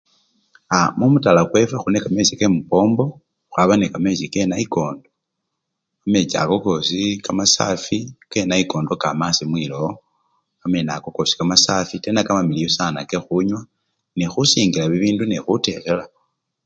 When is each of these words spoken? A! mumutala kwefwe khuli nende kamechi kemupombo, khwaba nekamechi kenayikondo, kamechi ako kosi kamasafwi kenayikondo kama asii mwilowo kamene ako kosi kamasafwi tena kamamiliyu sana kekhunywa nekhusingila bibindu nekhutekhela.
A! 0.75 0.77
mumutala 0.97 1.41
kwefwe 1.49 1.77
khuli 1.79 1.93
nende 1.93 2.05
kamechi 2.05 2.35
kemupombo, 2.39 3.05
khwaba 3.51 3.73
nekamechi 3.77 4.25
kenayikondo, 4.33 5.07
kamechi 6.01 6.35
ako 6.41 6.55
kosi 6.65 6.99
kamasafwi 7.25 7.97
kenayikondo 8.31 8.93
kama 9.01 9.23
asii 9.29 9.49
mwilowo 9.49 9.91
kamene 10.61 10.91
ako 10.93 11.09
kosi 11.15 11.33
kamasafwi 11.37 11.95
tena 12.03 12.19
kamamiliyu 12.25 12.71
sana 12.77 12.99
kekhunywa 13.09 13.61
nekhusingila 14.17 14.85
bibindu 14.91 15.23
nekhutekhela. 15.27 16.05